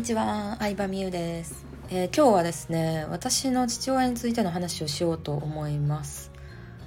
[0.00, 6.30] にちは、相葉美優です、えー、今日はですね、私の父親についての話をしようと思います。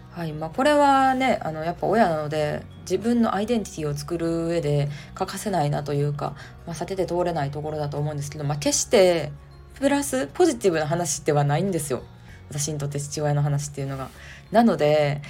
[0.09, 9.31] はい、まあこれはね、あのやっぱ親なので自分のアイデンティティを作る上で欠かせないなというか、まあ、避けて通れないところだと思うんですけど、まあ決して
[9.75, 12.01] プラスポジティブな話ではないんですよ。
[12.49, 14.09] 私にとって父親の話っていうのが。
[14.49, 15.21] なので、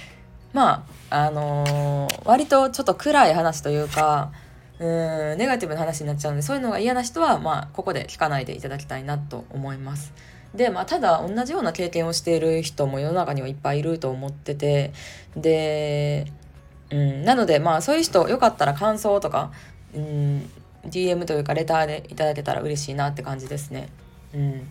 [0.54, 4.32] まああのー、割とちょっと暗い話というか。
[4.80, 10.12] うんネガティブな話になっちゃうのでそういうのが嫌な人は、まあ、ここで聞かないでいただきたいなと思います。
[10.54, 14.92] でまあ、ただ同じような経験をしている人も世の中にはいっぱいいると思ってて
[15.36, 16.30] で、
[16.90, 19.50] うん、なのでまあそういう人よかったら感想とか、
[19.96, 20.48] うん、
[20.86, 23.88] DM というかレターでいただけたら嬉しいなって感じですね。
[24.32, 24.68] うん、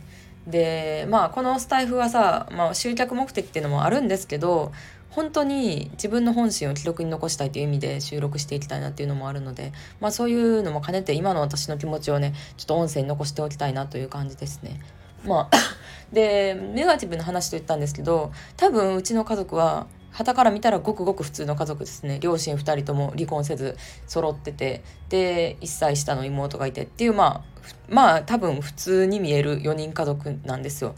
[0.48, 4.72] でまあこのスタイフはさ、まあ、集客目的っていうのもあるんですけど
[5.16, 14.82] 本当に自分の本心を記録に残したいという意味で収録していきたいなっていうのもあるので、まあそういうのも兼ねて今の私の気持ちをね、ちょっと音声に残しておきたいなという感じですね。
[15.24, 15.58] まあ
[16.12, 27.44] で、ネガティブな話と言ったんですけど、多分うちの家族は、旗から見たらごくごく普通の家族ですね両親2人とも離婚せず揃っててで1歳下の妹がいてっていうまあ
[27.90, 30.94] まあ多分普通に見える4人家族なんですよ。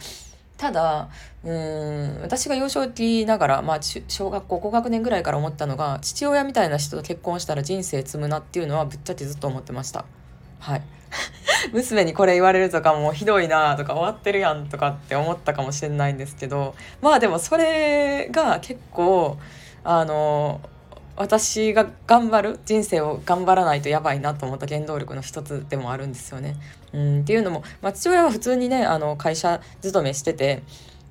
[0.57, 1.09] ただ
[1.43, 10.05] うん私が幼少期ながら、まあ、小学校高学年ぐらいから思ったのが父親みたいな人と結婚したら人生積むなっていうのはぶっちゃけずっと思ってました。
[10.59, 10.81] はい。
[11.71, 19.37] 娘にこれ言われるとかもうひどいなとか終わってるやんとかって思ったかもしれないんですけどまあでもそれが結構
[19.83, 20.61] あの
[21.17, 26.55] 私が頑張る人生を頑張らないとやばいなと思った原動力の一つでもあるんですよね。
[26.93, 30.63] うん、っていうのも、まあ、父親は普通にねあの会社勤めしてて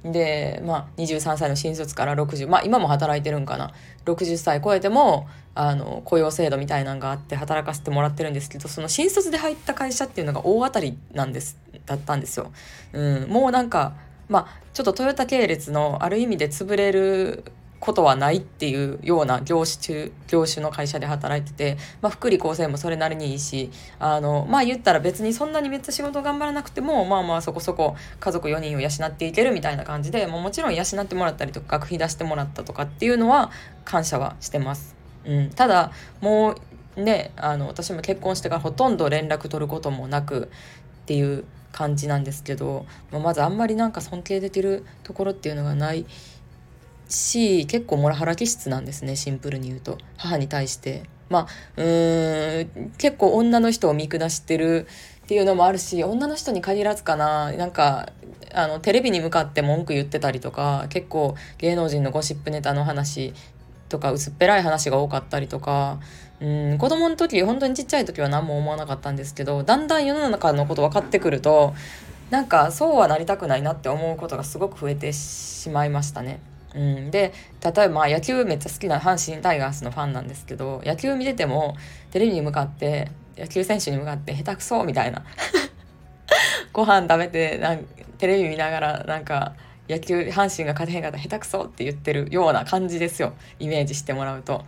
[0.05, 3.73] で、まあ、23歳の新卒から60まあ今も働いてるんかな
[4.05, 12.53] 60歳超えてもあの雇用制度みたいなのがあって働かせてもらってるんですけどその新卒で入った会社っていうのが大当たりなんですだったんですよ。
[12.93, 13.95] うん、もうなんか
[14.29, 17.45] まあちょっとトヨタ系列のある意味で潰れる
[17.84, 33.50] ことはないっていうような業種中業種の会社で働いてて、まあ、福利厚生もそれなりにいいしあのまあ言ったら別にそんなにめっちゃ仕事頑張らなくてもまあまあそこそこ家族4人を養っていけるみたいな感じでももちろん養ってもらったりとか学費出してもらったとかっていうのは
[33.84, 34.96] 感謝はしてます。
[35.27, 36.55] うん、ただも
[36.96, 40.51] うねあの私も結婚してからほとんど連絡取ることもなく
[41.02, 46.06] っていう感じなんですけど、まあ、まずあんまりなんか尊敬できるところっていうのがない
[47.14, 49.98] し結構モラハラ気質なんですねシンプルに言うと。
[50.17, 51.05] 母に対して。
[51.30, 54.86] まあうーん結構女の人を見下してる
[55.25, 57.52] っていうのもあるし女の人に限らずかな。
[57.52, 58.11] なんか
[58.52, 63.33] あのテレビに向かって文句言ってたりとか結構芸能人のゴシップネタの話
[63.89, 65.98] とか薄っぺらい話が多かったりとか。
[66.41, 71.75] うん子供の時本当にちっちゃい時は何も思わなかったんですけどだんだん世の中のこと分かってくると
[72.31, 76.41] なんかそうはなりたくないなって思うことがすごく増えてしまいましたね。
[76.74, 81.77] うん、で例えば野球めっちゃ好きな阪神タイガースのファンなんですけど野球見てても
[82.11, 85.24] テレビに向かって野球選手に向かって下手くそみたいな。
[86.73, 87.84] ご飯食べてなん
[88.18, 89.55] テレビ見ながらなんか
[89.89, 93.34] 野球阪神が勝てへんかった下手くそって言ってるような感じですよ。
[93.58, 94.64] イメージしてもらうと。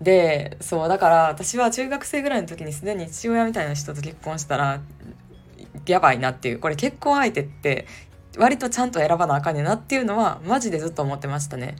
[0.00, 4.80] でそうだから私は中学生ぐらいの時にすでに父親みたいな人と結婚したら
[5.86, 6.58] やばいなっていう。
[6.58, 7.86] これ結婚相手って
[8.38, 11.76] 割とちゃんと選ばなあかんねなっていうのはマジでずっと思ってましたね。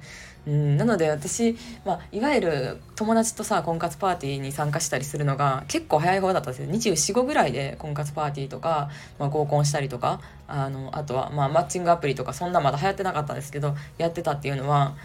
[0.46, 8.88] うん、なので私、まあ、いわゆる友達とさ婚活パーティーに参加したりするのが結構早い方だったんですよ245ぐらいで婚活パーティーとか、
[9.18, 14.96] まあ、合コンしたりとかあのあとは、まあ、マッチングアプリとかそんなまだ流行ってなかったんですけどやってたっていうのは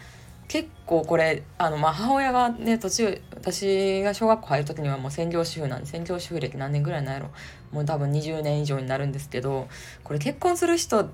[0.47, 7.31] 結構これあの、まあ、母親がね途中私が小学校入る時にはもう専業主婦なんで専業主婦歴何年ぐらいなんやろ
[7.71, 9.67] もう多分20年以上になるんですけど
[10.03, 11.09] これ結婚する人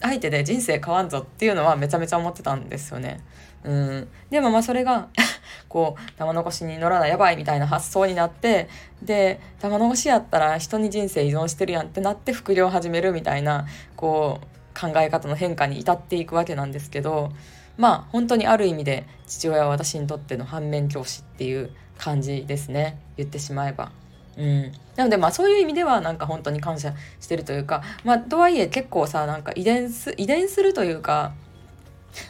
[0.00, 3.20] 相手で人生変わんぞっていうのはめちゃめちゃ思ってたんですよね。
[3.62, 5.08] うん、でもまあそれが
[5.68, 8.68] こう玉残しに乗らなやばいみたいな発想になって
[9.02, 13.66] で玉残しやったら人に人生依存してるやんってなって副業を始めるみたいな
[13.96, 17.32] こう考え方の変化に至っていくわけなんですけど
[17.76, 23.92] まあ本当にある意味で父親は私にとっての反面教師っていう感じですね言ってしまえば。
[24.36, 31.32] うん、なのでまあそういう意味ではなんか本当に感謝してるというかまあとはいえ結構さなんか遺伝す遺伝するというか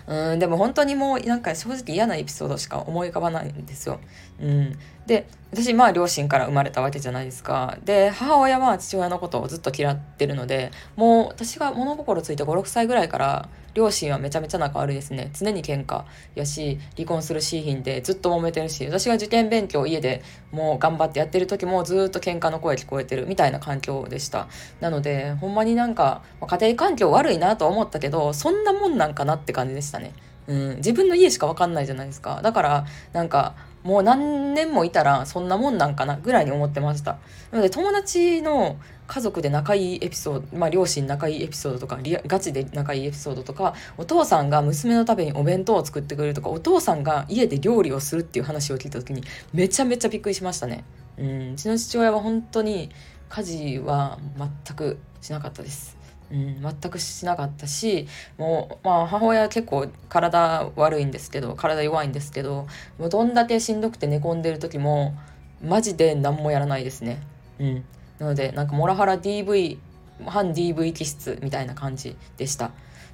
[0.07, 4.01] うんでも本当にもうなんか正直嫌なエピソードしか思い浮かばないんですよ。
[4.41, 7.77] うん、で私まあ両親から生まれたわけじゃないですか。
[7.85, 15.31] で母親は父親のことをずっと嫌ってるのでもう私が物心ついて56歳ぐらいから両親はめちゃめちゃ仲悪いですね。
[15.35, 16.05] 常に喧嘩
[16.35, 20.23] やし離婚するシーンでずっと揉めてるし私が受験勉強家で
[20.53, 24.49] もう頑張ってやってる時もずっと喧嘩の声聞こえてるみたいな環境でした。
[24.81, 30.13] なのでほんまになんか家庭環境悪いなと思ったけどそんなもんなんかなって感じでしたね。
[30.51, 32.41] うん、自分の家しか分かんないじゃないですか。
[32.43, 33.55] だからなんか
[33.85, 37.19] もう何年もいたらそんなもんなんかなぐらいに思ってました。
[37.53, 38.77] なので友達の
[39.07, 49.23] 家族で仲いいエピソード、まあ、両親仲いいエピソードとかガチで仲いいエピソードとかお父さんが娘のためにお弁当を作ってくれるとかお父さんが家で料理をするっていう話を聞いた時に
[49.53, 50.85] めちゃめちゃびっくりしましたね。
[51.17, 52.91] うんうちの父親は本当に
[53.29, 54.19] 家事は
[54.67, 56.00] 全くしなかったです。
[56.33, 58.07] うん、全くしなかったし
[58.39, 62.67] もう、まあ、母親は結構体悪いんですけど体弱いんですけど
[62.99, 65.15] もうどんだけしんどくて寝込んでる時も
[65.63, 67.21] マジで何もやらないですね。
[67.59, 67.85] うん、
[68.19, 69.79] なのでなんかモラハラ DV
[70.27, 72.71] 反 DV 気質みたいな感じでした。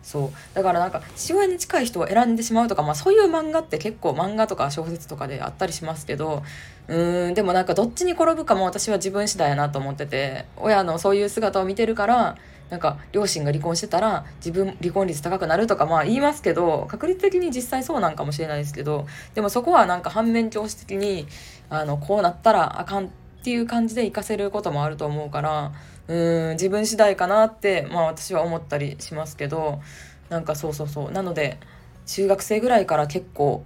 [0.06, 6.44] そうだからなんか父親に近い人を選んでしまうとか、まあ、そういう漫画って結構漫画とか小説とかであったりしますけど
[6.86, 12.36] うーんでもなんかどっちに転ぶかも私は自分次第やなと思ってて親のそういう姿を見てるから
[12.70, 21.26] なんか両親が離婚してたら自分離婚率高くなるとかまあ言いますけど確率的に実際そうなんかもしれないですけどでもそこはなんか反面教師的に
[21.70, 23.08] あのこうなったらあかんっ
[23.44, 25.72] ていう感じで活かせることもあると思うから
[26.08, 29.80] うん自分次第かなってまあ私は思ったりしますけど
[30.28, 31.10] なんかそうそうそう。
[31.12, 31.58] なので
[32.06, 33.64] 中学生ぐらいから結構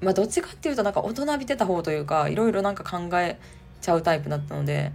[0.00, 3.38] まあどっちかっていうとなんか大人びてた方というかいろいろなんか考え
[3.80, 4.92] ちゃうタイプだったので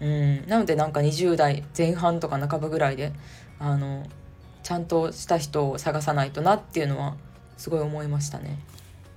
[0.00, 3.12] うんなのでなんか20代前半とか半ばぐらいで
[3.58, 4.06] あの
[4.62, 7.16] ちゃんとした人を探さないとなっていうのは
[7.56, 8.58] すごい思いましたね。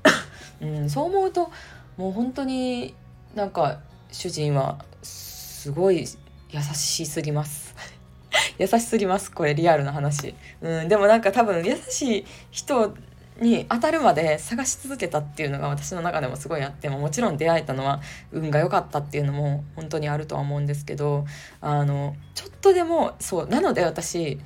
[0.62, 1.52] うん、そう思うと
[1.98, 2.96] もう本当に
[3.36, 3.80] なんか
[4.12, 6.06] 主人はすごい
[6.50, 7.76] 優しすぎます。
[8.60, 10.36] 優しすぎますこれリアルな話。
[10.62, 12.94] うん、でもなんか多分優しい人
[13.40, 18.02] に当たるまで探し続けたっていうのが私の中でもすごいあってももちろん出会えたのは
[18.32, 21.26] 運が良かったっていうのも本当にあるとは思うんですけど
[21.62, 24.40] あのちょっとでもそうなので私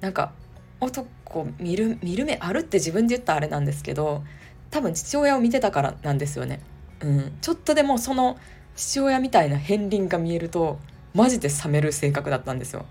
[0.00, 0.32] なんか
[0.80, 4.24] 男見る見る目あるって自分で言ったあれなんですけど
[4.70, 6.60] 多分父親を見てたからなんですよね。
[7.00, 8.38] うん、ちょっとでもその
[8.74, 10.78] 父親みたいな片鱗が見えると
[11.14, 12.86] マジで冷める性格だったんですよ。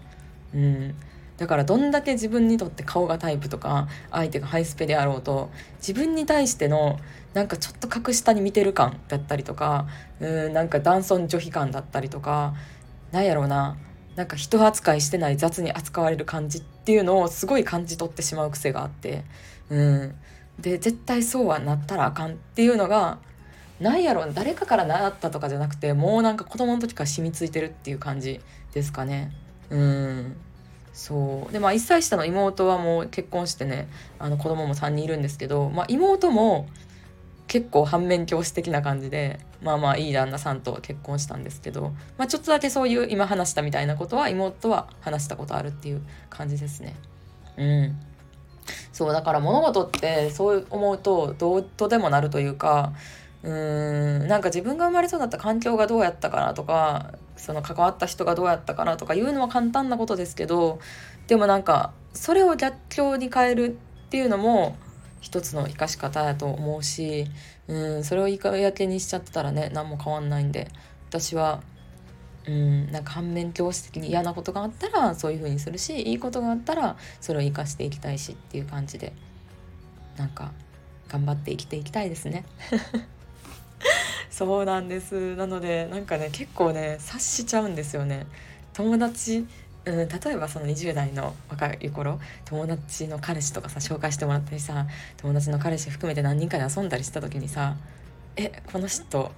[0.54, 0.95] うん、
[1.42, 5.50] だからどんだけ自分にとって顔がタイプとか相手がハイスペであろうと
[5.80, 7.00] 自分に対しての
[7.34, 9.88] なんかちょっと格下に見てる感だったりとか
[10.20, 12.54] うんなんか男尊女卑感だったりとか
[13.12, 13.76] なんやろうな
[14.16, 19.24] なんか人扱いしてない雑に扱われる感じっていうのをすごい感じ取ってしまう癖があって
[19.72, 20.16] うん。
[20.60, 23.18] で絶対そうはなったらあかんっていうのが
[23.80, 28.42] なんやろう誰かから習ったとかじゃなくてもうなんか子供の時から染みついてるっていう感じ
[28.76, 29.32] ですかね。
[29.72, 30.36] うん。
[30.94, 33.88] そうでまあ1歳下の妹はもう結婚してね
[34.20, 36.68] あの子供も3人いるんですけど、まあ、妹も
[37.48, 46.96] 結構反面教師的な感じでまあまあいい旦那さんと結婚したんですけど、まあ、ちょっとだけそういう今話したみたいなことは妹は話したことあるっていう感じですね。
[47.58, 48.00] うん
[48.94, 52.94] そうだから物事ってそう思うとどうとでもなるというか
[53.44, 60.80] うーんなんか自分が生まれそうだった環境がどうやったかなとかその関わった人がどうやったかなとかいうのは簡単なことですけど
[61.28, 63.78] でもなんかそれを逆境に変える
[64.08, 64.76] っていうのも
[65.22, 67.26] 一つの生かし方やと思うし
[67.68, 70.68] うんそれを言い訳にしちゃってたらね何も変わんないんで
[71.10, 71.62] 私は
[72.48, 79.14] うんなんか反面教師的に嫌なことがあったらそういう風にするしいいことがあったらそれを生かしていきたいしっていう感じで
[80.18, 80.52] なんか
[81.07, 82.45] 頑張って生きていきたいですね。
[84.42, 88.26] そうなんですなのでなんかね結構ね察しちゃうんですよね
[88.74, 89.45] 友達
[89.83, 97.76] うん、例えばその20代の若い頃友達の彼氏とかさ紹介してもらったりさ友達の彼氏含めて何人かで遊んだりした時にさ
[98.36, 99.31] 「えこの人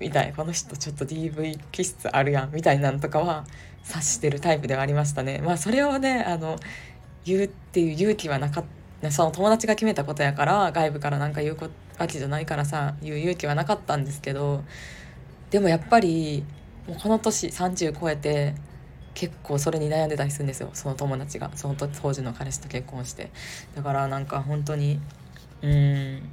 [0.00, 3.44] みたいこの人ちょっと DV 気質あるやん」みたいなんとかは
[3.84, 5.40] 察してるタイプではありましたね。
[5.44, 6.58] まあそれをねあの
[7.24, 8.64] 言うっていう勇気はなかっ
[9.02, 11.56] たその友達が決めたことやから外部から何か言う
[11.98, 14.64] わけじゃないからさ言う勇気はなかったんですけど
[15.50, 16.44] でもやっぱり
[16.86, 18.54] もうこの年30超えて
[19.14, 20.68] 結構それに悩んでたりするんですよ。
[20.74, 21.50] その友達が。
[21.54, 23.30] その当時の彼氏と結婚して。
[23.74, 25.00] だからなんか本当に
[25.62, 26.28] うん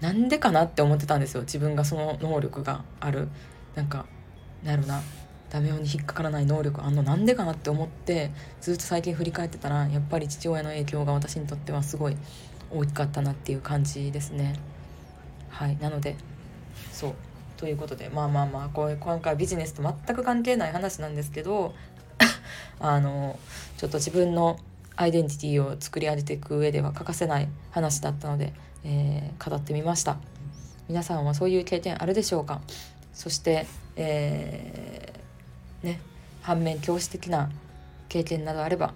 [0.00, 1.40] なんでかなって思ってたんですよ。
[1.40, 3.28] 自分がその能力がある。
[3.74, 4.06] なんか
[4.62, 5.02] なるな。
[5.50, 7.02] ダメ男に引っかからない能力あんの。
[7.02, 12.16] なんでかなって思ってずっと最近振り返ってたらやっぱり父親の影響が私にとってはすごい
[12.70, 14.54] 大きかったなっていう感じですね。
[15.54, 16.16] はいなので
[16.92, 17.14] そう
[17.56, 21.74] ということでまあまあまあこう今回ビジネスと全く関係ない話なんですけど
[22.80, 23.38] あの
[23.76, 24.58] ちょっと自分の
[24.96, 28.52] アイデンティティを作り上げていく上では欠かせない話だったので、
[28.84, 30.16] えー、語ってみました。
[30.88, 32.60] 皆さんはそういう経験あるでしょうか？
[33.12, 36.00] そして、えー、ね
[36.42, 37.50] 反面教師的な
[38.08, 38.92] 経験などあれば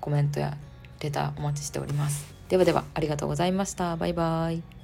[0.00, 0.56] コメントや
[1.00, 2.34] レターお待ちしております。
[2.48, 3.96] ではではありがとうございました。
[3.96, 4.79] バイバイ。